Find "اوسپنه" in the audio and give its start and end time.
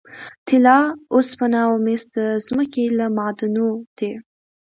1.15-1.57